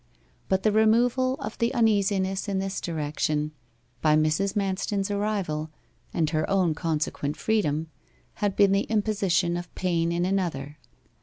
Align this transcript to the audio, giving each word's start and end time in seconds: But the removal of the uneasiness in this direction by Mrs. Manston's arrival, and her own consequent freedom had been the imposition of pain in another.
But 0.49 0.63
the 0.63 0.71
removal 0.71 1.35
of 1.35 1.59
the 1.59 1.71
uneasiness 1.75 2.47
in 2.47 2.57
this 2.57 2.81
direction 2.81 3.51
by 4.01 4.15
Mrs. 4.15 4.55
Manston's 4.55 5.11
arrival, 5.11 5.69
and 6.11 6.27
her 6.31 6.49
own 6.49 6.73
consequent 6.73 7.37
freedom 7.37 7.85
had 8.41 8.55
been 8.55 8.71
the 8.71 8.87
imposition 8.89 9.55
of 9.55 9.71
pain 9.75 10.11
in 10.11 10.25
another. 10.25 10.79